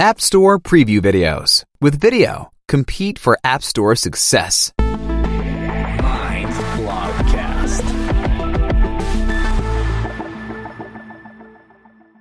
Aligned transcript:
App 0.00 0.20
Store 0.20 0.58
Preview 0.58 0.98
Videos. 0.98 1.62
With 1.80 2.00
video, 2.00 2.50
compete 2.66 3.16
for 3.16 3.38
App 3.44 3.62
Store 3.62 3.94
success. 3.94 4.72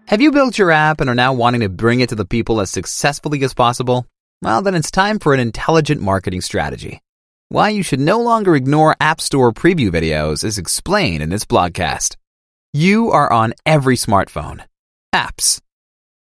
Have 0.05 0.21
you 0.21 0.31
built 0.31 0.59
your 0.59 0.69
app 0.69 1.01
and 1.01 1.09
are 1.09 1.15
now 1.15 1.33
wanting 1.33 1.61
to 1.61 1.69
bring 1.69 2.01
it 2.01 2.09
to 2.09 2.15
the 2.15 2.25
people 2.25 2.61
as 2.61 2.69
successfully 2.69 3.43
as 3.43 3.55
possible? 3.55 4.05
Well, 4.43 4.61
then 4.61 4.75
it's 4.75 4.91
time 4.91 5.17
for 5.17 5.33
an 5.33 5.39
intelligent 5.39 5.99
marketing 5.99 6.41
strategy. 6.41 7.01
Why 7.49 7.69
you 7.69 7.81
should 7.81 7.99
no 7.99 8.21
longer 8.21 8.55
ignore 8.55 8.95
App 8.99 9.19
Store 9.19 9.51
preview 9.51 9.89
videos 9.89 10.43
is 10.43 10.59
explained 10.59 11.23
in 11.23 11.31
this 11.31 11.45
blogcast. 11.45 12.17
You 12.71 13.09
are 13.09 13.33
on 13.33 13.55
every 13.65 13.95
smartphone. 13.95 14.63
Apps. 15.11 15.59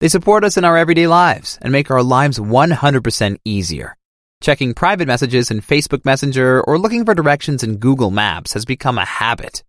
They 0.00 0.08
support 0.08 0.44
us 0.44 0.56
in 0.56 0.64
our 0.64 0.76
everyday 0.76 1.08
lives 1.08 1.58
and 1.60 1.72
make 1.72 1.90
our 1.90 2.04
lives 2.04 2.38
100% 2.38 3.38
easier. 3.44 3.96
Checking 4.40 4.72
private 4.72 5.08
messages 5.08 5.50
in 5.50 5.60
Facebook 5.60 6.04
Messenger 6.04 6.62
or 6.62 6.78
looking 6.78 7.04
for 7.04 7.14
directions 7.14 7.64
in 7.64 7.78
Google 7.78 8.12
Maps 8.12 8.52
has 8.52 8.64
become 8.64 8.96
a 8.96 9.04
habit. 9.04 9.64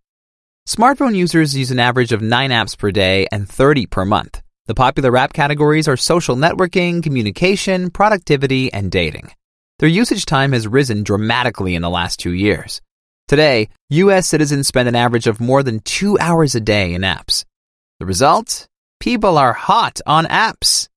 Smartphone 0.68 1.16
users 1.16 1.56
use 1.56 1.72
an 1.72 1.80
average 1.80 2.12
of 2.12 2.22
9 2.22 2.50
apps 2.50 2.78
per 2.78 2.92
day 2.92 3.26
and 3.32 3.48
30 3.48 3.86
per 3.86 4.04
month. 4.04 4.40
The 4.66 4.74
popular 4.74 5.16
app 5.16 5.32
categories 5.32 5.88
are 5.88 5.96
social 5.96 6.36
networking, 6.36 7.02
communication, 7.02 7.90
productivity, 7.90 8.72
and 8.72 8.88
dating. 8.88 9.32
Their 9.80 9.88
usage 9.88 10.26
time 10.26 10.52
has 10.52 10.68
risen 10.68 11.02
dramatically 11.02 11.74
in 11.74 11.82
the 11.82 11.90
last 11.90 12.20
two 12.20 12.32
years. 12.32 12.80
Today, 13.26 13.68
U.S. 13.88 14.28
citizens 14.28 14.68
spend 14.68 14.88
an 14.88 14.94
average 14.94 15.26
of 15.26 15.40
more 15.40 15.64
than 15.64 15.80
two 15.80 16.16
hours 16.20 16.54
a 16.54 16.60
day 16.60 16.94
in 16.94 17.02
apps. 17.02 17.44
The 17.98 18.06
result? 18.06 18.68
People 19.00 19.38
are 19.38 19.54
hot 19.54 19.98
on 20.04 20.26
apps. 20.26 20.88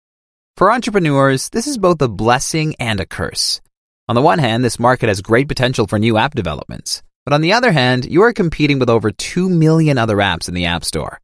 For 0.57 0.73
entrepreneurs, 0.73 1.47
this 1.49 1.67
is 1.67 1.77
both 1.77 2.01
a 2.01 2.09
blessing 2.09 2.75
and 2.77 2.99
a 2.99 3.05
curse. 3.05 3.61
On 4.09 4.15
the 4.15 4.21
one 4.21 4.39
hand, 4.39 4.61
this 4.61 4.77
market 4.77 5.07
has 5.07 5.21
great 5.21 5.47
potential 5.47 5.87
for 5.87 5.97
new 5.97 6.17
app 6.17 6.35
developments. 6.35 7.01
But 7.23 7.31
on 7.33 7.39
the 7.39 7.53
other 7.53 7.71
hand, 7.71 8.03
you 8.03 8.21
are 8.23 8.33
competing 8.33 8.77
with 8.77 8.89
over 8.89 9.09
2 9.09 9.47
million 9.47 9.97
other 9.97 10.17
apps 10.17 10.49
in 10.49 10.53
the 10.53 10.65
App 10.65 10.83
Store. 10.83 11.21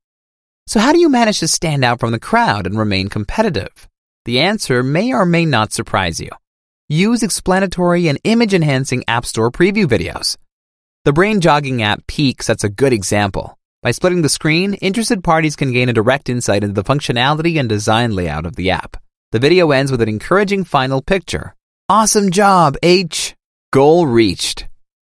So 0.68 0.80
how 0.80 0.94
do 0.94 1.00
you 1.00 1.10
manage 1.10 1.40
to 1.40 1.50
stand 1.50 1.84
out 1.84 2.00
from 2.00 2.14
the 2.14 2.20
crowd 2.20 2.66
and 2.66 2.80
remain 2.80 3.10
competitive? 3.10 3.90
The 4.24 4.40
answer 4.40 4.82
may 4.82 5.12
or 5.12 5.26
may 5.26 5.46
not 5.46 5.74
surprise 5.74 6.22
you. 6.22 6.30
Use 6.88 7.24
explanatory 7.24 8.08
and 8.08 8.22
image 8.24 8.54
enhancing 8.54 9.04
App 9.06 9.26
Store 9.26 9.52
preview 9.52 9.84
videos. 9.84 10.38
The 11.04 11.12
brain 11.12 11.42
jogging 11.42 11.84
app 11.84 12.08
Peak 12.08 12.42
sets 12.42 12.64
a 12.64 12.70
good 12.70 12.94
example. 12.94 13.59
By 13.82 13.92
splitting 13.92 14.24
the 14.24 14.30
screen, 14.30 14.74
interested 14.74 15.24
parties 15.24 15.56
can 15.56 15.72
gain 15.72 15.88
a 15.88 15.94
direct 15.94 16.28
insight 16.28 16.66
into 16.66 16.74
the 16.74 16.84
functionality 16.84 17.58
and 17.58 17.70
design 17.70 18.12
layout 18.12 18.46
of 18.46 18.58
the 18.58 18.72
app. 18.72 18.98
The 19.32 19.40
video 19.40 19.72
ends 19.72 19.90
with 19.90 20.02
an 20.02 20.10
encouraging 20.10 20.66
final 20.66 21.02
picture. 21.02 21.56
Awesome 21.88 22.30
job, 22.30 22.76
H! 22.84 23.36
Goal 23.72 24.06
reached. 24.06 24.68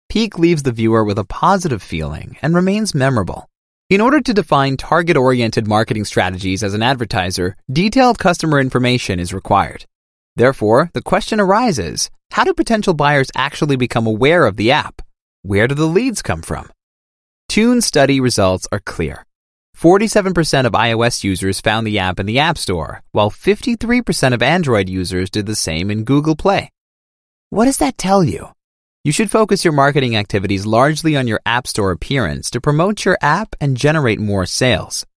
Peak 0.08 0.38
leaves 0.38 0.62
the 0.62 0.72
viewer 0.72 1.03
with 1.03 1.17
a 1.17 1.25
positive 1.25 1.81
feeling 1.81 2.38
and 2.44 2.53
remains 2.53 2.94
memorable. 2.94 3.50
In 3.90 4.02
order 4.02 4.22
to 4.22 4.36
define 4.36 4.78
target 4.78 5.17
oriented 5.17 5.67
marketing 5.67 6.06
strategies 6.06 6.62
as 6.62 6.75
an 6.75 6.84
advertiser, 6.84 7.56
detailed 7.72 8.20
customer 8.20 8.59
information 8.59 9.20
is 9.20 9.34
required. 9.34 9.86
Therefore, 10.36 10.92
the 10.94 11.02
question 11.02 11.40
arises 11.40 12.12
how 12.34 12.44
do 12.44 12.53
potential 12.53 12.94
buyers 12.94 13.31
actually 13.36 13.78
become 13.78 14.06
aware 14.06 14.45
of 14.45 14.58
the 14.58 14.72
app? 14.72 15.02
Where 15.42 15.67
do 15.67 15.73
the 15.73 15.88
leads 15.88 16.22
come 16.22 16.44
from? 16.44 16.70
Tune 17.50 17.81
study 17.81 18.19
results 18.19 18.67
are 18.72 18.80
clear. 18.80 19.25
47% 19.75 20.67
of 20.67 20.73
iOS 20.73 21.23
users 21.23 21.59
found 21.59 21.88
the 21.88 21.97
app 21.97 22.19
in 22.19 22.28
the 22.28 22.38
App 22.38 22.59
Store, 22.59 23.02
while 23.11 23.31
53% 23.31 24.36
of 24.36 24.44
Android 24.44 24.88
users 24.88 25.31
did 25.31 25.47
the 25.47 25.56
same 25.56 25.89
in 25.89 26.03
Google 26.03 26.36
Play. 26.36 26.69
What 27.50 27.66
does 27.66 27.78
that 27.78 27.97
tell 27.97 28.23
you? 28.23 28.50
You 29.03 29.11
should 29.11 29.31
focus 29.31 29.66
your 29.66 29.73
marketing 29.73 30.16
activities 30.16 30.67
largely 30.67 31.17
on 31.17 31.25
your 31.25 31.39
App 31.44 31.66
Store 31.66 31.89
appearance 31.89 32.51
to 32.51 32.62
promote 32.62 33.03
your 33.03 33.18
app 33.19 33.56
and 33.59 33.75
generate 33.75 34.19
more 34.19 34.46
sales. 34.46 35.07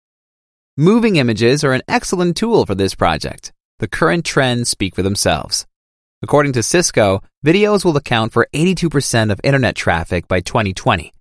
Moving 0.75 1.17
images 1.17 1.63
are 1.63 1.73
an 1.73 1.83
excellent 1.87 2.35
tool 2.35 2.65
for 2.65 2.73
this 2.73 2.95
project. 2.95 3.53
The 3.77 3.87
current 3.87 4.25
trends 4.25 4.71
speak 4.71 4.95
for 4.95 5.03
themselves. 5.03 5.67
According 6.23 6.53
to 6.53 6.63
Cisco, 6.63 7.21
videos 7.45 7.85
will 7.85 7.95
account 7.95 8.33
for 8.33 8.47
82% 8.51 9.31
of 9.31 9.39
internet 9.43 9.75
traffic 9.75 10.27
by 10.27 10.39
2020. 10.39 11.12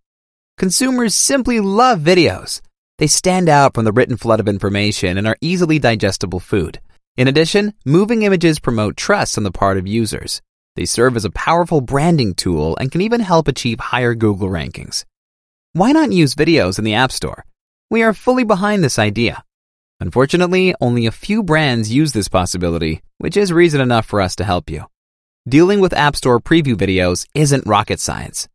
Consumers 0.63 1.17
simply 1.17 1.59
love 1.59 1.99
videos. 1.99 2.61
They 2.99 3.09
stand 3.09 3.49
out 3.49 3.75
from 3.75 3.85
the 3.85 3.91
written 3.91 4.17
flood 4.17 4.39
of 4.39 4.47
information 4.47 5.19
and 5.19 5.27
are 5.27 5.37
easily 5.41 5.81
digestible 5.81 6.39
food. 6.39 6.81
In 7.17 7.27
addition, 7.27 7.75
moving 7.85 8.23
images 8.23 8.61
promote 8.61 8.97
trust 8.97 9.37
on 9.37 9.43
the 9.43 9.51
part 9.51 9.77
of 9.77 9.89
users. 9.89 10.41
They 10.77 10.85
serve 10.85 11.17
as 11.17 11.25
a 11.25 11.31
powerful 11.31 11.81
branding 11.81 12.35
tool 12.35 12.77
and 12.77 12.93
can 12.93 13.01
even 13.01 13.19
help 13.19 13.49
achieve 13.49 13.81
higher 13.81 14.15
Google 14.15 14.51
rankings. 14.51 15.05
Why 15.73 15.91
not 15.91 16.13
use 16.13 16.37
videos 16.37 16.79
in 16.79 16.85
the 16.85 16.95
App 16.95 17.11
Store? 17.11 17.45
We 17.91 18.05
are 18.05 18.15
fully 18.15 18.45
behind 18.45 18.85
this 18.85 19.01
idea. 19.01 19.43
Unfortunately, 19.99 20.77
only 20.81 21.07
a 21.07 21.11
few 21.11 21.43
brands 21.43 21.93
use 21.93 22.13
this 22.13 22.29
possibility, 22.29 23.03
which 23.19 23.37
is 23.37 23.53
reason 23.53 23.81
enough 23.81 24.07
for 24.07 24.21
us 24.21 24.37
to 24.37 24.45
help 24.45 24.71
you. 24.71 24.87
Dealing 25.49 25.81
with 25.81 25.93
App 25.93 26.15
Store 26.15 26.39
preview 26.39 26.77
videos 26.77 27.27
isn't 27.35 27.67
rocket 27.67 27.99
science. 27.99 28.49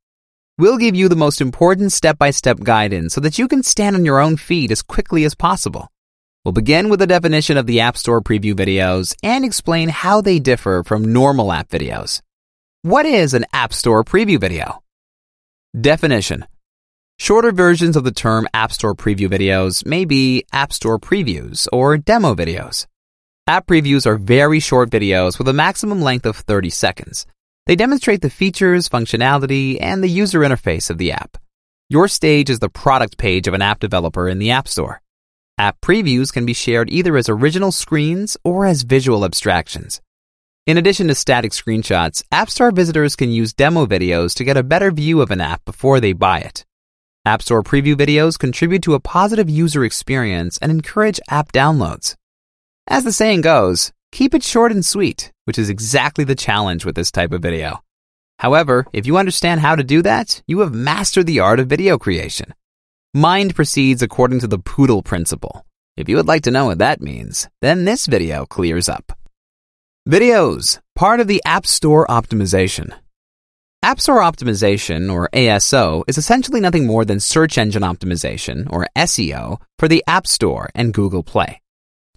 We'll 0.60 0.80
give 0.80 0.96
you 0.96 1.08
the 1.08 1.16
most 1.16 1.40
important 1.40 1.92
step 1.92 2.18
by 2.18 2.32
step 2.32 2.60
guidance 2.60 3.14
so 3.14 3.22
that 3.22 3.38
you 3.38 3.48
can 3.48 3.62
stand 3.62 3.96
on 3.96 4.06
your 4.06 4.20
own 4.20 4.38
feet 4.38 4.72
as 4.72 4.82
quickly 4.82 5.24
as 5.24 5.36
possible. 5.36 5.88
We'll 6.44 6.52
begin 6.52 6.90
with 6.90 7.00
a 7.04 7.06
definition 7.06 7.58
of 7.58 7.68
the 7.68 7.82
App 7.82 7.96
Store 7.96 8.22
preview 8.22 8.56
videos 8.56 9.16
and 9.22 9.46
explain 9.46 9.90
how 9.90 10.22
they 10.22 10.40
differ 10.40 10.82
from 10.84 11.14
normal 11.14 11.54
app 11.54 11.70
videos. 11.70 12.22
What 12.82 13.06
is 13.06 13.36
an 13.36 13.46
App 13.54 13.72
Store 13.72 14.04
preview 14.04 14.42
video? 14.42 14.82
Definition 15.80 16.48
Shorter 17.20 17.52
versions 17.52 17.96
of 17.96 18.04
the 18.04 18.12
term 18.12 18.48
App 18.52 18.72
Store 18.72 18.96
preview 18.96 19.30
videos 19.30 19.86
may 19.86 20.06
be 20.06 20.44
App 20.52 20.74
Store 20.74 20.98
previews 20.98 21.68
or 21.72 22.00
demo 22.00 22.34
videos. 22.34 22.88
App 23.46 23.68
previews 23.68 24.08
are 24.08 24.18
very 24.18 24.60
short 24.60 24.90
videos 24.90 25.38
with 25.38 25.48
a 25.48 25.54
maximum 25.54 26.02
length 26.02 26.26
of 26.26 26.36
30 26.36 26.72
seconds. 26.72 27.28
They 27.68 27.76
demonstrate 27.76 28.22
the 28.22 28.30
features, 28.30 28.88
functionality, 28.88 29.78
and 29.82 30.02
the 30.02 30.08
user 30.08 30.40
interface 30.40 30.90
of 30.90 30.98
the 30.98 31.12
app. 31.12 31.38
Your 31.90 32.08
stage 32.08 32.50
is 32.50 32.60
the 32.60 32.70
product 32.70 33.18
page 33.18 33.46
of 33.46 33.54
an 33.54 33.62
app 33.62 33.82
developer 33.82 34.30
in 34.30 34.40
the 34.40 34.52
App 34.52 34.70
Store. 34.70 35.02
App 35.58 35.82
previews 35.82 36.32
can 36.32 36.46
be 36.46 36.54
shared 36.54 36.90
either 36.90 37.18
as 37.18 37.28
original 37.28 37.74
screens 37.74 38.38
or 38.46 38.66
as 38.66 38.84
visual 38.84 39.26
abstractions. 39.26 40.02
In 40.66 40.78
addition 40.78 41.08
to 41.08 41.16
static 41.16 41.52
screenshots, 41.52 42.24
App 42.32 42.50
Store 42.50 42.72
visitors 42.72 43.18
can 43.18 43.32
use 43.32 43.54
demo 43.54 43.86
videos 43.86 44.34
to 44.36 44.46
get 44.46 44.56
a 44.56 44.64
better 44.64 44.90
view 44.90 45.22
of 45.22 45.32
an 45.32 45.42
app 45.42 45.66
before 45.66 46.00
they 46.00 46.14
buy 46.14 46.40
it. 46.40 46.66
App 47.26 47.42
Store 47.42 47.64
preview 47.64 47.96
videos 47.96 48.40
contribute 48.40 48.84
to 48.84 48.94
a 48.94 49.02
positive 49.02 49.50
user 49.50 49.84
experience 49.84 50.58
and 50.60 50.72
encourage 50.72 51.20
app 51.30 51.52
downloads. 51.52 52.16
As 52.88 53.04
the 53.04 53.12
saying 53.12 53.42
goes, 53.42 53.92
Keep 54.12 54.34
it 54.34 54.44
short 54.44 54.72
and 54.72 54.86
sweet, 54.86 55.32
which 55.46 55.60
is 55.60 55.70
exactly 55.70 56.24
the 56.24 56.36
challenge 56.36 56.86
with 56.86 56.96
this 56.96 57.12
type 57.12 57.32
of 57.32 57.42
video. 57.42 57.82
However, 58.40 58.86
if 58.94 59.06
you 59.06 59.18
understand 59.18 59.62
how 59.62 59.76
to 59.76 59.84
do 59.84 60.02
that, 60.04 60.42
you 60.48 60.60
have 60.60 60.74
mastered 60.74 61.26
the 61.26 61.40
art 61.40 61.60
of 61.60 61.68
video 61.68 61.98
creation. 61.98 62.54
Mind 63.14 63.56
proceeds 63.56 64.02
according 64.02 64.40
to 64.42 64.48
the 64.48 64.60
poodle 64.60 65.02
principle. 65.02 65.66
If 65.96 66.08
you 66.08 66.16
would 66.18 66.28
like 66.28 66.44
to 66.44 66.52
know 66.52 66.66
what 66.66 66.78
that 66.78 67.02
means, 67.02 67.48
then 67.62 67.86
this 67.86 68.06
video 68.06 68.46
clears 68.46 68.88
up. 68.88 69.18
Videos, 70.08 70.80
part 70.96 71.20
of 71.20 71.28
the 71.28 71.42
App 71.46 71.66
Store 71.66 72.06
optimization. 72.08 72.94
App 73.84 74.00
Store 74.00 74.22
optimization, 74.22 75.12
or 75.12 75.30
ASO, 75.34 76.04
is 76.08 76.18
essentially 76.18 76.62
nothing 76.62 76.86
more 76.86 77.06
than 77.06 77.20
search 77.20 77.58
engine 77.58 77.84
optimization, 77.84 78.72
or 78.72 78.88
SEO, 78.96 79.60
for 79.80 79.88
the 79.88 80.04
App 80.08 80.28
Store 80.28 80.70
and 80.76 80.94
Google 80.94 81.24
Play. 81.24 81.62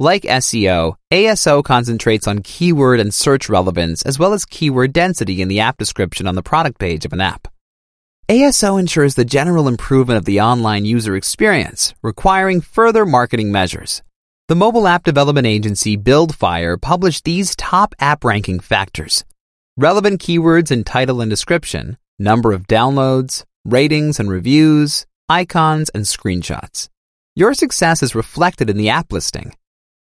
Like 0.02 0.22
SEO, 0.22 0.94
ASO 1.12 1.62
concentrates 1.62 2.26
on 2.26 2.38
keyword 2.38 3.00
and 3.00 3.12
search 3.12 3.50
relevance 3.50 4.00
as 4.00 4.18
well 4.18 4.32
as 4.32 4.46
keyword 4.46 4.94
density 4.94 5.42
in 5.42 5.48
the 5.48 5.60
app 5.60 5.76
description 5.76 6.26
on 6.26 6.36
the 6.36 6.42
product 6.42 6.78
page 6.78 7.04
of 7.04 7.12
an 7.12 7.20
app. 7.20 7.48
ASO 8.26 8.80
ensures 8.80 9.14
the 9.14 9.26
general 9.26 9.68
improvement 9.68 10.16
of 10.16 10.24
the 10.24 10.40
online 10.40 10.86
user 10.86 11.16
experience, 11.16 11.92
requiring 12.02 12.62
further 12.62 13.04
marketing 13.04 13.52
measures. 13.52 14.02
The 14.48 14.54
mobile 14.54 14.88
app 14.88 15.04
development 15.04 15.46
agency 15.46 15.96
Buildfire 15.96 16.78
published 16.78 17.24
these 17.24 17.54
top 17.54 17.94
app 18.00 18.24
ranking 18.24 18.58
factors. 18.58 19.26
Relevant 19.76 20.18
keywords 20.22 20.72
in 20.72 20.82
title 20.82 21.20
and 21.20 21.28
description, 21.28 21.98
number 22.18 22.52
of 22.52 22.66
downloads, 22.66 23.44
ratings 23.66 24.18
and 24.18 24.30
reviews, 24.30 25.04
icons, 25.28 25.90
and 25.90 26.04
screenshots. 26.04 26.88
Your 27.36 27.52
success 27.52 28.02
is 28.02 28.14
reflected 28.14 28.70
in 28.70 28.78
the 28.78 28.88
app 28.88 29.12
listing. 29.12 29.52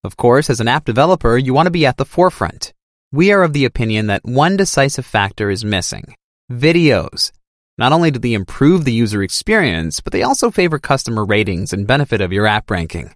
Of 0.04 0.18
course, 0.18 0.50
as 0.50 0.60
an 0.60 0.68
app 0.68 0.84
developer, 0.84 1.38
you 1.38 1.54
want 1.54 1.66
to 1.66 1.70
be 1.70 1.86
at 1.86 1.96
the 1.96 2.04
forefront. 2.04 2.74
We 3.10 3.32
are 3.32 3.42
of 3.42 3.54
the 3.54 3.64
opinion 3.64 4.08
that 4.08 4.24
one 4.24 4.56
decisive 4.56 5.06
factor 5.06 5.48
is 5.48 5.64
missing 5.64 6.14
videos. 6.52 7.32
Not 7.78 7.92
only 7.92 8.10
do 8.10 8.18
they 8.18 8.34
improve 8.34 8.84
the 8.84 8.92
user 8.92 9.22
experience, 9.22 10.00
but 10.00 10.12
they 10.12 10.22
also 10.22 10.50
favor 10.50 10.78
customer 10.78 11.24
ratings 11.24 11.72
and 11.72 11.86
benefit 11.86 12.20
of 12.20 12.34
your 12.34 12.46
app 12.46 12.70
ranking. 12.70 13.14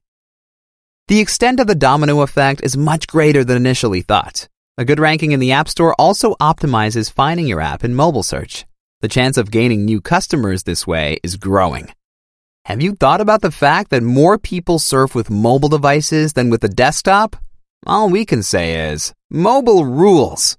The 1.09 1.21
extent 1.21 1.61
of 1.61 1.67
the 1.67 1.75
domino 1.75 2.23
effect 2.23 2.63
is 2.65 2.77
much 2.77 3.07
greater 3.07 3.45
than 3.45 3.59
initially 3.59 4.01
thought. 4.01 4.49
A 4.79 4.85
good 4.85 4.99
ranking 4.99 5.33
in 5.33 5.41
the 5.41 5.53
App 5.53 5.69
Store 5.69 5.95
also 5.99 6.37
optimizes 6.37 7.13
finding 7.13 7.47
your 7.47 7.61
app 7.61 7.85
in 7.85 7.95
mobile 7.95 8.23
search. 8.23 8.65
The 9.03 9.09
chance 9.09 9.37
of 9.37 9.51
gaining 9.51 9.85
new 9.85 10.01
customers 10.01 10.63
this 10.63 10.87
way 10.87 11.19
is 11.23 11.37
growing. 11.37 11.93
Have 12.69 12.83
you 12.83 12.97
thought 12.97 13.23
about 13.23 13.41
the 13.41 13.51
fact 13.51 13.89
that 13.93 14.03
more 14.03 14.37
people 14.37 14.79
surf 14.79 15.15
with 15.15 15.31
mobile 15.31 15.71
devices 15.71 16.35
than 16.35 16.51
with 16.51 16.63
a 16.65 16.69
desktop? 16.69 17.35
All 17.87 18.11
we 18.11 18.27
can 18.27 18.43
say 18.43 18.91
is, 18.93 19.15
mobile 19.31 19.87
rules. 19.87 20.59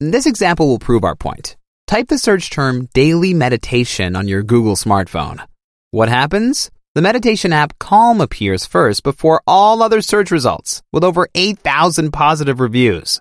This 0.00 0.26
example 0.26 0.66
will 0.66 0.80
prove 0.80 1.04
our 1.04 1.14
point. 1.14 1.56
Type 1.86 2.08
the 2.08 2.18
search 2.18 2.50
term 2.50 2.88
daily 2.92 3.34
meditation 3.34 4.16
on 4.16 4.26
your 4.26 4.42
Google 4.42 4.74
smartphone. 4.74 5.46
What 5.92 6.08
happens? 6.08 6.72
The 6.96 7.02
meditation 7.02 7.52
app 7.52 7.78
Calm 7.78 8.20
appears 8.20 8.66
first 8.66 9.04
before 9.04 9.44
all 9.46 9.80
other 9.80 10.00
search 10.00 10.32
results, 10.32 10.82
with 10.92 11.04
over 11.04 11.28
8,000 11.36 12.12
positive 12.12 12.58
reviews. 12.58 13.20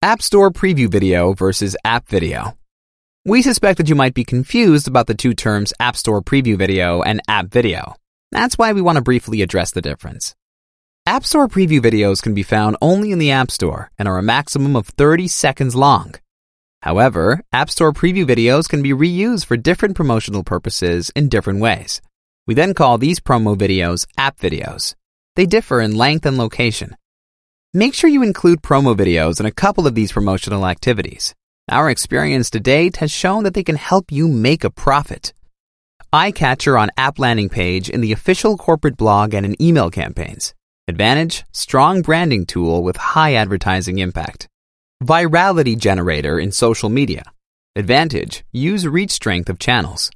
App 0.00 0.22
Store 0.22 0.50
preview 0.50 0.90
video 0.90 1.34
versus 1.34 1.76
app 1.84 2.08
video. 2.08 2.56
We 3.26 3.42
suspect 3.42 3.78
that 3.78 3.88
you 3.88 3.96
might 3.96 4.14
be 4.14 4.22
confused 4.22 4.86
about 4.86 5.08
the 5.08 5.14
two 5.16 5.34
terms 5.34 5.72
App 5.80 5.96
Store 5.96 6.22
preview 6.22 6.56
video 6.56 7.02
and 7.02 7.20
app 7.26 7.46
video. 7.46 7.96
That's 8.30 8.56
why 8.56 8.72
we 8.72 8.80
want 8.80 8.98
to 8.98 9.02
briefly 9.02 9.42
address 9.42 9.72
the 9.72 9.82
difference. 9.82 10.36
App 11.06 11.24
Store 11.24 11.48
preview 11.48 11.80
videos 11.80 12.22
can 12.22 12.34
be 12.34 12.44
found 12.44 12.76
only 12.80 13.10
in 13.10 13.18
the 13.18 13.32
App 13.32 13.50
Store 13.50 13.90
and 13.98 14.06
are 14.06 14.18
a 14.18 14.22
maximum 14.22 14.76
of 14.76 14.86
30 14.86 15.26
seconds 15.26 15.74
long. 15.74 16.14
However, 16.82 17.40
App 17.52 17.68
Store 17.68 17.92
preview 17.92 18.24
videos 18.24 18.68
can 18.68 18.80
be 18.80 18.90
reused 18.90 19.44
for 19.44 19.56
different 19.56 19.96
promotional 19.96 20.44
purposes 20.44 21.10
in 21.16 21.28
different 21.28 21.58
ways. 21.58 22.00
We 22.46 22.54
then 22.54 22.74
call 22.74 22.96
these 22.96 23.18
promo 23.18 23.56
videos 23.56 24.06
app 24.16 24.38
videos. 24.38 24.94
They 25.34 25.46
differ 25.46 25.80
in 25.80 25.96
length 25.96 26.26
and 26.26 26.38
location. 26.38 26.94
Make 27.74 27.94
sure 27.94 28.08
you 28.08 28.22
include 28.22 28.62
promo 28.62 28.94
videos 28.94 29.40
in 29.40 29.46
a 29.46 29.50
couple 29.50 29.88
of 29.88 29.96
these 29.96 30.12
promotional 30.12 30.64
activities. 30.64 31.34
Our 31.68 31.90
experience 31.90 32.50
to 32.50 32.60
date 32.60 32.98
has 32.98 33.10
shown 33.10 33.42
that 33.42 33.54
they 33.54 33.64
can 33.64 33.74
help 33.74 34.12
you 34.12 34.28
make 34.28 34.62
a 34.62 34.70
profit. 34.70 35.34
Eye 36.12 36.30
catcher 36.30 36.78
on 36.78 36.90
app 36.96 37.18
landing 37.18 37.48
page 37.48 37.90
in 37.90 38.00
the 38.00 38.12
official 38.12 38.56
corporate 38.56 38.96
blog 38.96 39.34
and 39.34 39.44
in 39.44 39.60
email 39.60 39.90
campaigns. 39.90 40.54
Advantage, 40.86 41.44
strong 41.50 42.02
branding 42.02 42.46
tool 42.46 42.84
with 42.84 42.96
high 42.96 43.34
advertising 43.34 43.98
impact. 43.98 44.46
Virality 45.02 45.76
generator 45.76 46.38
in 46.38 46.52
social 46.52 46.88
media. 46.88 47.24
Advantage, 47.74 48.44
use 48.52 48.86
reach 48.86 49.10
strength 49.10 49.48
of 49.50 49.58
channels. 49.58 50.08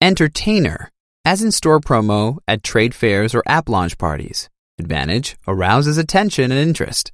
Entertainer, 0.00 0.90
as 1.26 1.42
in 1.42 1.52
store 1.52 1.80
promo 1.80 2.38
at 2.48 2.62
trade 2.62 2.94
fairs 2.94 3.34
or 3.34 3.42
app 3.46 3.68
launch 3.68 3.98
parties. 3.98 4.48
Advantage, 4.78 5.36
arouses 5.46 5.98
attention 5.98 6.50
and 6.50 6.58
interest. 6.58 7.12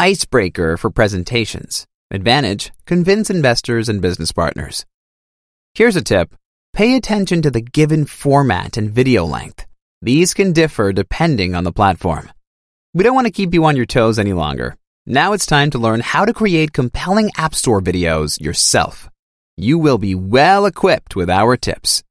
Icebreaker 0.00 0.76
for 0.76 0.90
presentations. 0.90 1.86
Advantage, 2.14 2.70
convince 2.86 3.28
investors 3.28 3.88
and 3.88 4.00
business 4.00 4.30
partners. 4.30 4.86
Here's 5.74 5.96
a 5.96 6.00
tip. 6.00 6.32
Pay 6.72 6.94
attention 6.94 7.42
to 7.42 7.50
the 7.50 7.60
given 7.60 8.04
format 8.06 8.76
and 8.76 8.88
video 8.88 9.24
length. 9.24 9.66
These 10.00 10.32
can 10.32 10.52
differ 10.52 10.92
depending 10.92 11.56
on 11.56 11.64
the 11.64 11.72
platform. 11.72 12.30
We 12.92 13.02
don't 13.02 13.16
want 13.16 13.26
to 13.26 13.32
keep 13.32 13.52
you 13.52 13.64
on 13.64 13.74
your 13.74 13.84
toes 13.84 14.20
any 14.20 14.32
longer. 14.32 14.76
Now 15.04 15.32
it's 15.32 15.44
time 15.44 15.70
to 15.70 15.80
learn 15.80 15.98
how 15.98 16.24
to 16.24 16.32
create 16.32 16.72
compelling 16.72 17.32
App 17.36 17.52
Store 17.52 17.80
videos 17.80 18.40
yourself. 18.40 19.10
You 19.56 19.76
will 19.76 19.98
be 19.98 20.14
well 20.14 20.66
equipped 20.66 21.16
with 21.16 21.28
our 21.28 21.56
tips. 21.56 22.04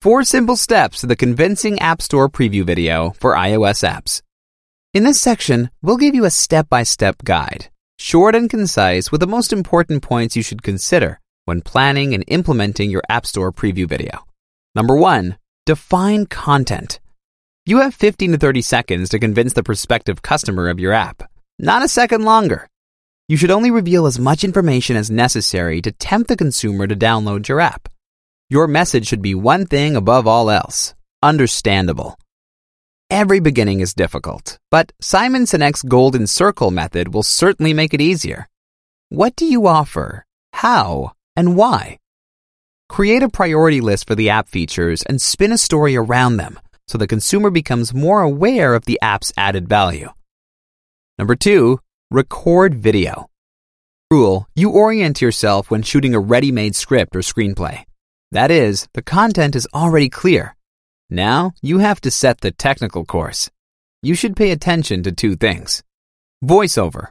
Four 0.00 0.24
simple 0.24 0.56
steps 0.56 1.02
to 1.02 1.06
the 1.06 1.16
convincing 1.16 1.78
App 1.80 2.00
Store 2.00 2.30
preview 2.30 2.64
video 2.64 3.10
for 3.10 3.34
iOS 3.34 3.86
apps. 3.86 4.22
In 4.94 5.04
this 5.04 5.20
section, 5.20 5.68
we'll 5.82 5.98
give 5.98 6.14
you 6.14 6.24
a 6.24 6.30
step 6.30 6.70
by 6.70 6.82
step 6.82 7.22
guide, 7.24 7.68
short 7.98 8.34
and 8.34 8.48
concise 8.48 9.10
with 9.10 9.20
the 9.20 9.26
most 9.26 9.52
important 9.52 10.02
points 10.02 10.36
you 10.36 10.42
should 10.42 10.62
consider 10.62 11.20
when 11.44 11.60
planning 11.60 12.14
and 12.14 12.24
implementing 12.28 12.90
your 12.90 13.02
App 13.08 13.26
Store 13.26 13.52
preview 13.52 13.88
video. 13.88 14.24
Number 14.74 14.96
one, 14.96 15.36
define 15.66 16.26
content. 16.26 17.00
You 17.66 17.80
have 17.80 17.94
15 17.94 18.32
to 18.32 18.38
30 18.38 18.62
seconds 18.62 19.08
to 19.10 19.18
convince 19.18 19.52
the 19.52 19.62
prospective 19.62 20.22
customer 20.22 20.68
of 20.68 20.80
your 20.80 20.92
app, 20.92 21.22
not 21.58 21.84
a 21.84 21.88
second 21.88 22.24
longer. 22.24 22.68
You 23.28 23.36
should 23.36 23.50
only 23.50 23.70
reveal 23.70 24.06
as 24.06 24.18
much 24.18 24.44
information 24.44 24.96
as 24.96 25.10
necessary 25.10 25.80
to 25.82 25.92
tempt 25.92 26.28
the 26.28 26.36
consumer 26.36 26.86
to 26.86 26.96
download 26.96 27.48
your 27.48 27.60
app. 27.60 27.88
Your 28.50 28.66
message 28.66 29.06
should 29.06 29.22
be 29.22 29.34
one 29.34 29.66
thing 29.66 29.96
above 29.96 30.26
all 30.26 30.50
else 30.50 30.94
understandable. 31.22 32.18
Every 33.14 33.40
beginning 33.40 33.80
is 33.80 33.92
difficult, 33.92 34.58
but 34.70 34.92
Simon 35.02 35.42
Sinek's 35.42 35.82
Golden 35.82 36.26
Circle 36.26 36.70
method 36.70 37.12
will 37.12 37.22
certainly 37.22 37.74
make 37.74 37.92
it 37.92 38.00
easier. 38.00 38.48
What 39.10 39.36
do 39.36 39.44
you 39.44 39.66
offer? 39.66 40.24
How? 40.54 41.12
And 41.36 41.54
why? 41.54 41.98
Create 42.88 43.22
a 43.22 43.28
priority 43.28 43.82
list 43.82 44.06
for 44.08 44.14
the 44.14 44.30
app 44.30 44.48
features 44.48 45.02
and 45.02 45.20
spin 45.20 45.52
a 45.52 45.58
story 45.58 45.94
around 45.94 46.38
them 46.38 46.58
so 46.88 46.96
the 46.96 47.06
consumer 47.06 47.50
becomes 47.50 47.92
more 47.92 48.22
aware 48.22 48.74
of 48.74 48.86
the 48.86 48.98
app's 49.02 49.30
added 49.36 49.68
value. 49.68 50.08
Number 51.18 51.36
two, 51.36 51.80
record 52.10 52.74
video. 52.74 53.28
Rule, 54.10 54.46
you 54.54 54.70
orient 54.70 55.20
yourself 55.20 55.70
when 55.70 55.82
shooting 55.82 56.14
a 56.14 56.18
ready-made 56.18 56.74
script 56.74 57.14
or 57.14 57.20
screenplay. 57.20 57.84
That 58.30 58.50
is, 58.50 58.88
the 58.94 59.02
content 59.02 59.54
is 59.54 59.68
already 59.74 60.08
clear. 60.08 60.56
Now 61.12 61.52
you 61.60 61.78
have 61.80 62.00
to 62.00 62.10
set 62.10 62.40
the 62.40 62.50
technical 62.52 63.04
course. 63.04 63.50
You 64.02 64.14
should 64.14 64.34
pay 64.34 64.50
attention 64.50 65.02
to 65.02 65.12
two 65.12 65.36
things. 65.36 65.82
Voiceover. 66.42 67.08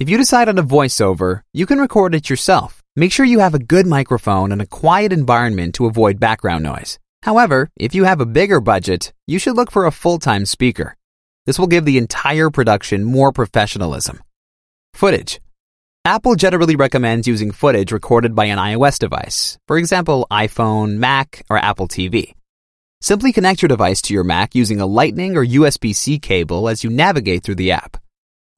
If 0.00 0.10
you 0.10 0.16
decide 0.16 0.48
on 0.48 0.58
a 0.58 0.64
voiceover, 0.64 1.42
you 1.52 1.64
can 1.64 1.78
record 1.78 2.16
it 2.16 2.28
yourself. 2.28 2.82
Make 2.96 3.12
sure 3.12 3.24
you 3.24 3.38
have 3.38 3.54
a 3.54 3.60
good 3.60 3.86
microphone 3.86 4.50
and 4.50 4.60
a 4.60 4.66
quiet 4.66 5.12
environment 5.12 5.76
to 5.76 5.86
avoid 5.86 6.18
background 6.18 6.64
noise. 6.64 6.98
However, 7.22 7.70
if 7.76 7.94
you 7.94 8.02
have 8.02 8.20
a 8.20 8.26
bigger 8.26 8.60
budget, 8.60 9.12
you 9.28 9.38
should 9.38 9.54
look 9.54 9.70
for 9.70 9.86
a 9.86 9.92
full-time 9.92 10.44
speaker. 10.44 10.96
This 11.46 11.56
will 11.56 11.68
give 11.68 11.84
the 11.84 11.98
entire 11.98 12.50
production 12.50 13.04
more 13.04 13.30
professionalism. 13.30 14.20
Footage. 14.94 15.40
Apple 16.04 16.34
generally 16.34 16.74
recommends 16.74 17.28
using 17.28 17.52
footage 17.52 17.92
recorded 17.92 18.34
by 18.34 18.46
an 18.46 18.58
iOS 18.58 18.98
device, 18.98 19.56
for 19.68 19.78
example, 19.78 20.26
iPhone, 20.32 20.96
Mac, 20.96 21.44
or 21.48 21.58
Apple 21.58 21.86
TV. 21.86 22.34
Simply 23.02 23.32
connect 23.32 23.62
your 23.62 23.68
device 23.68 24.02
to 24.02 24.14
your 24.14 24.24
Mac 24.24 24.54
using 24.54 24.78
a 24.78 24.86
Lightning 24.86 25.34
or 25.34 25.44
USB 25.44 25.94
C 25.94 26.18
cable 26.18 26.68
as 26.68 26.84
you 26.84 26.90
navigate 26.90 27.42
through 27.42 27.54
the 27.54 27.72
app. 27.72 27.96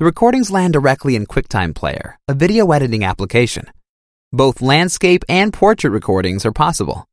The 0.00 0.05
recordings 0.05 0.50
land 0.50 0.73
directly 0.73 1.15
in 1.15 1.27
QuickTime 1.27 1.77
Player, 1.77 2.19
a 2.27 2.34
video 2.34 2.70
editing 2.72 3.05
application. 3.05 3.67
Both 4.32 4.61
landscape 4.61 5.25
and 5.29 5.53
portrait 5.53 5.91
recordings 5.91 6.44
are 6.44 6.53
possible. 6.53 7.06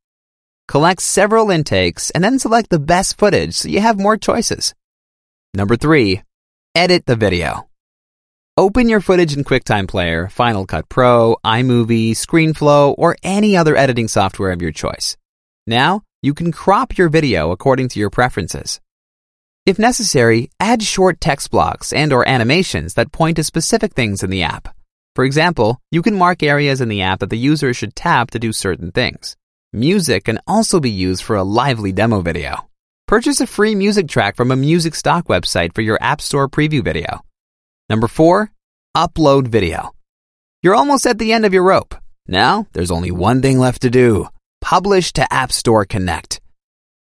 Collect 0.66 1.00
several 1.00 1.50
intakes 1.50 2.10
and 2.10 2.24
then 2.24 2.40
select 2.40 2.68
the 2.68 2.80
best 2.80 3.16
footage 3.16 3.54
so 3.54 3.68
you 3.68 3.80
have 3.80 4.00
more 4.00 4.16
choices. 4.16 4.74
Number 5.54 5.76
three, 5.76 6.22
edit 6.74 7.06
the 7.06 7.16
video. 7.16 7.68
Open 8.56 8.88
your 8.88 9.00
footage 9.00 9.36
in 9.36 9.44
QuickTime 9.44 9.86
Player, 9.86 10.28
Final 10.28 10.66
Cut 10.66 10.88
Pro, 10.88 11.36
iMovie, 11.44 12.10
ScreenFlow, 12.10 12.94
or 12.98 13.16
any 13.22 13.56
other 13.56 13.76
editing 13.76 14.08
software 14.08 14.50
of 14.50 14.60
your 14.60 14.72
choice. 14.72 15.16
Now, 15.66 16.02
you 16.22 16.34
can 16.34 16.52
crop 16.52 16.98
your 16.98 17.08
video 17.08 17.50
according 17.50 17.88
to 17.88 17.98
your 17.98 18.10
preferences. 18.10 18.80
If 19.64 19.78
necessary, 19.78 20.50
add 20.58 20.82
short 20.82 21.20
text 21.20 21.50
blocks 21.50 21.92
and 21.92 22.12
or 22.12 22.28
animations 22.28 22.94
that 22.94 23.12
point 23.12 23.36
to 23.36 23.44
specific 23.44 23.94
things 23.94 24.22
in 24.22 24.30
the 24.30 24.42
app. 24.42 24.74
For 25.14 25.24
example, 25.24 25.80
you 25.90 26.02
can 26.02 26.14
mark 26.14 26.42
areas 26.42 26.80
in 26.80 26.88
the 26.88 27.02
app 27.02 27.20
that 27.20 27.30
the 27.30 27.38
user 27.38 27.72
should 27.72 27.96
tap 27.96 28.30
to 28.32 28.38
do 28.38 28.52
certain 28.52 28.92
things. 28.92 29.36
Music 29.72 30.24
can 30.24 30.40
also 30.46 30.80
be 30.80 30.90
used 30.90 31.22
for 31.22 31.36
a 31.36 31.42
lively 31.42 31.92
demo 31.92 32.20
video. 32.20 32.68
Purchase 33.06 33.40
a 33.40 33.46
free 33.46 33.74
music 33.74 34.08
track 34.08 34.36
from 34.36 34.50
a 34.50 34.56
music 34.56 34.94
stock 34.94 35.26
website 35.28 35.74
for 35.74 35.82
your 35.82 35.98
App 36.00 36.20
Store 36.20 36.48
preview 36.48 36.82
video. 36.82 37.20
Number 37.88 38.08
four, 38.08 38.50
upload 38.96 39.48
video. 39.48 39.94
You're 40.62 40.76
almost 40.76 41.06
at 41.06 41.18
the 41.18 41.32
end 41.32 41.46
of 41.46 41.54
your 41.54 41.64
rope. 41.64 41.94
Now, 42.26 42.66
there's 42.72 42.90
only 42.90 43.10
one 43.10 43.42
thing 43.42 43.58
left 43.58 43.82
to 43.82 43.90
do 43.90 44.28
publish 44.60 45.12
to 45.14 45.32
App 45.32 45.52
Store 45.52 45.84
Connect. 45.84 46.40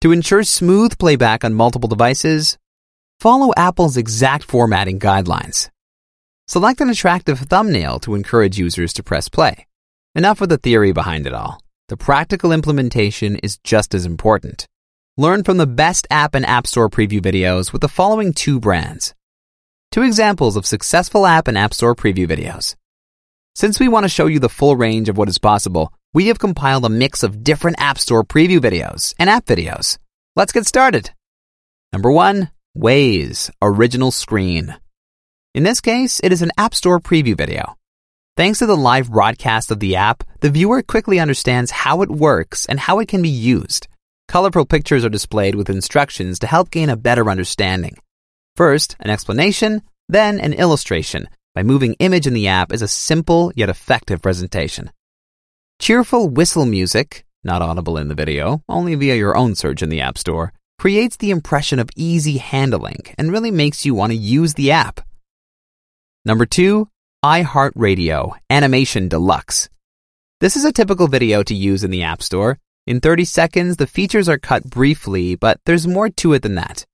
To 0.01 0.11
ensure 0.11 0.43
smooth 0.43 0.97
playback 0.97 1.43
on 1.43 1.53
multiple 1.53 1.89
devices, 1.89 2.57
follow 3.19 3.51
Apple's 3.57 3.97
exact 3.97 4.45
formatting 4.45 4.99
guidelines. 4.99 5.69
Select 6.47 6.81
an 6.81 6.89
attractive 6.89 7.39
thumbnail 7.39 7.99
to 7.99 8.15
encourage 8.15 8.57
users 8.57 8.93
to 8.93 9.03
press 9.03 9.29
play. 9.29 9.67
Enough 10.15 10.41
of 10.41 10.49
the 10.49 10.57
theory 10.57 10.91
behind 10.91 11.27
it 11.27 11.33
all. 11.33 11.61
The 11.89 11.97
practical 11.97 12.51
implementation 12.51 13.35
is 13.37 13.59
just 13.63 13.93
as 13.93 14.05
important. 14.05 14.67
Learn 15.17 15.43
from 15.43 15.57
the 15.57 15.67
best 15.67 16.07
app 16.09 16.33
and 16.33 16.45
App 16.45 16.65
Store 16.65 16.89
preview 16.89 17.19
videos 17.19 17.73
with 17.73 17.81
the 17.81 17.87
following 17.89 18.33
two 18.33 18.59
brands. 18.59 19.13
Two 19.91 20.03
examples 20.03 20.55
of 20.55 20.65
successful 20.65 21.25
app 21.25 21.47
and 21.47 21.57
App 21.57 21.73
Store 21.73 21.95
preview 21.95 22.27
videos. 22.27 22.75
Since 23.53 23.79
we 23.79 23.87
want 23.87 24.05
to 24.05 24.09
show 24.09 24.27
you 24.27 24.39
the 24.39 24.47
full 24.47 24.75
range 24.75 25.09
of 25.09 25.17
what 25.17 25.27
is 25.27 25.37
possible, 25.37 25.91
we 26.13 26.27
have 26.27 26.39
compiled 26.39 26.85
a 26.85 26.89
mix 26.89 27.21
of 27.21 27.43
different 27.43 27.79
App 27.79 27.99
Store 27.99 28.23
preview 28.23 28.59
videos 28.59 29.13
and 29.19 29.29
app 29.29 29.45
videos. 29.45 29.97
Let's 30.35 30.51
get 30.51 30.65
started. 30.65 31.11
Number 31.93 32.11
one, 32.11 32.49
Waze 32.75 33.51
Original 33.61 34.11
Screen. 34.11 34.75
In 35.53 35.63
this 35.63 35.81
case, 35.81 36.19
it 36.23 36.31
is 36.31 36.41
an 36.41 36.51
App 36.57 36.73
Store 36.73 36.99
preview 36.99 37.37
video. 37.37 37.75
Thanks 38.37 38.59
to 38.59 38.65
the 38.65 38.77
live 38.77 39.11
broadcast 39.11 39.69
of 39.69 39.79
the 39.79 39.97
app, 39.97 40.23
the 40.39 40.49
viewer 40.49 40.81
quickly 40.81 41.19
understands 41.19 41.71
how 41.71 42.01
it 42.01 42.09
works 42.09 42.65
and 42.65 42.79
how 42.79 42.99
it 42.99 43.07
can 43.07 43.21
be 43.21 43.29
used. 43.29 43.87
Colorful 44.27 44.65
pictures 44.65 45.03
are 45.03 45.09
displayed 45.09 45.55
with 45.55 45.69
instructions 45.69 46.39
to 46.39 46.47
help 46.47 46.71
gain 46.71 46.89
a 46.89 46.95
better 46.95 47.29
understanding. 47.29 47.97
First, 48.55 48.95
an 48.99 49.09
explanation, 49.09 49.81
then 50.07 50.39
an 50.39 50.53
illustration. 50.53 51.27
By 51.53 51.63
moving 51.63 51.95
image 51.99 52.27
in 52.27 52.33
the 52.33 52.47
app 52.47 52.71
is 52.71 52.81
a 52.81 52.87
simple 52.87 53.51
yet 53.55 53.69
effective 53.69 54.21
presentation. 54.21 54.91
Cheerful 55.79 56.27
whistle 56.29 56.65
music, 56.65 57.25
not 57.41 57.61
audible 57.61 57.97
in 57.97 58.09
the 58.09 58.13
video, 58.13 58.61
only 58.67 58.95
via 58.95 59.15
your 59.15 59.37
own 59.37 59.55
search 59.55 59.81
in 59.81 59.87
the 59.87 60.01
App 60.01 60.17
Store, 60.17 60.51
creates 60.77 61.15
the 61.15 61.31
impression 61.31 61.79
of 61.79 61.89
easy 61.95 62.37
handling 62.37 63.01
and 63.17 63.31
really 63.31 63.49
makes 63.49 63.85
you 63.85 63.95
want 63.95 64.11
to 64.11 64.17
use 64.17 64.53
the 64.53 64.71
app. 64.71 64.99
Number 66.25 66.45
two, 66.45 66.89
iHeartRadio 67.23 68.33
Animation 68.49 69.07
Deluxe. 69.07 69.69
This 70.41 70.57
is 70.57 70.65
a 70.65 70.73
typical 70.73 71.07
video 71.07 71.43
to 71.43 71.55
use 71.55 71.85
in 71.85 71.91
the 71.91 72.03
App 72.03 72.21
Store. 72.21 72.59
In 72.85 72.99
30 72.99 73.23
seconds, 73.23 73.77
the 73.77 73.87
features 73.87 74.27
are 74.27 74.37
cut 74.37 74.69
briefly, 74.69 75.35
but 75.35 75.61
there's 75.65 75.87
more 75.87 76.09
to 76.09 76.33
it 76.33 76.41
than 76.41 76.55
that. 76.55 76.85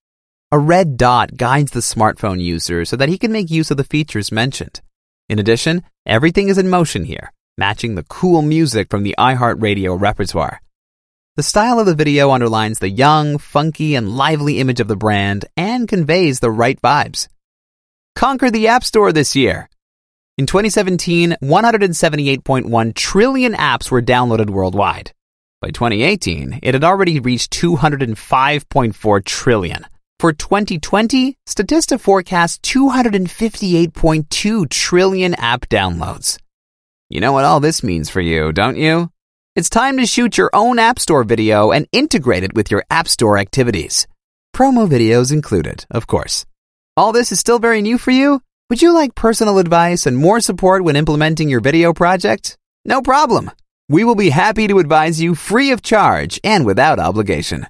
A 0.52 0.60
red 0.60 0.96
dot 0.96 1.36
guides 1.36 1.72
the 1.72 1.80
smartphone 1.80 2.40
user 2.40 2.86
so 2.86 2.96
that 2.98 3.10
he 3.10 3.18
can 3.18 3.32
make 3.32 3.50
use 3.50 3.72
of 3.72 3.78
the 3.78 3.84
features 3.84 4.32
mentioned. 4.32 4.82
In 5.28 5.40
addition, 5.40 5.84
everything 6.06 6.50
is 6.50 6.60
in 6.60 6.70
motion 6.70 7.04
here, 7.04 7.32
matching 7.58 7.96
the 7.96 8.04
cool 8.04 8.42
music 8.42 8.90
from 8.90 9.04
the 9.04 9.16
iHeartRadio 9.18 10.00
repertoire. 10.00 10.62
The 11.36 11.44
style 11.44 11.80
of 11.80 11.86
the 11.86 11.96
video 11.96 12.32
underlines 12.32 12.80
the 12.80 12.90
young, 12.90 13.38
funky, 13.38 13.96
and 13.96 14.16
lively 14.16 14.60
image 14.60 14.80
of 14.80 14.88
the 14.88 14.96
brand 14.96 15.46
and 15.58 15.88
conveys 15.88 16.40
the 16.40 16.52
right 16.52 16.82
vibes. 16.82 17.28
Conquer 18.16 18.50
the 18.50 18.70
App 18.70 18.84
Store 18.84 19.12
this 19.12 19.36
year. 19.36 19.70
In 20.38 20.46
2017, 20.46 21.36
178.1 21.42 22.94
trillion 22.94 23.54
apps 23.54 23.92
were 23.92 24.02
downloaded 24.02 24.50
worldwide. 24.50 25.12
By 25.62 25.72
2018, 25.72 26.60
it 26.62 26.74
had 26.74 26.84
already 26.84 27.20
reached 27.20 27.52
205.4 27.52 29.26
trillion. 29.26 29.86
For 30.20 30.32
2020, 30.32 31.38
Statista 31.46 32.00
forecasts 32.00 32.58
258.2 32.60 34.70
trillion 34.70 35.34
app 35.34 35.68
downloads. 35.68 36.38
You 37.08 37.22
know 37.22 37.34
what 37.34 37.46
all 37.46 37.60
this 37.60 37.84
means 37.84 38.10
for 38.10 38.20
you, 38.20 38.52
don't 38.52 38.78
you? 38.78 39.12
It's 39.56 39.70
time 39.70 39.98
to 39.98 40.08
shoot 40.08 40.40
your 40.40 40.50
own 40.54 40.80
App 40.80 40.98
Store 40.98 41.24
video 41.24 41.72
and 41.72 41.88
integrate 41.92 42.44
it 42.44 42.56
with 42.56 42.72
your 42.72 42.84
App 42.90 43.08
Store 43.08 43.38
activities. 43.38 44.08
Promo 44.56 44.90
videos 44.90 45.32
included, 45.32 45.86
of 45.92 46.08
course. 46.08 46.48
All 46.98 47.12
this 47.12 47.32
is 47.32 47.40
still 47.40 47.60
very 47.60 47.84
new 47.84 48.00
for 48.00 48.10
you? 48.10 48.42
Would 48.72 48.82
you 48.82 48.92
like 48.92 49.14
personal 49.14 49.60
advice 49.60 50.08
and 50.08 50.18
more 50.18 50.40
support 50.40 50.84
when 50.84 50.96
implementing 50.96 51.48
your 51.48 51.62
video 51.62 51.94
project? 51.94 52.58
No 52.86 53.04
problem. 53.04 53.52
We 53.88 54.04
will 54.04 54.16
be 54.16 54.32
happy 54.32 54.68
to 54.68 54.80
advise 54.80 55.22
you 55.22 55.36
free 55.36 55.70
of 55.70 55.84
charge 55.84 56.40
and 56.44 56.66
without 56.66 56.98
obligation. 56.98 57.68